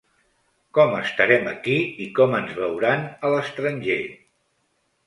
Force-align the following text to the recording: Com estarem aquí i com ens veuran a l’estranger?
Com 0.77 0.95
estarem 0.99 1.45
aquí 1.51 1.75
i 2.07 2.09
com 2.21 2.35
ens 2.41 2.57
veuran 2.63 3.07
a 3.07 3.33
l’estranger? 3.37 4.03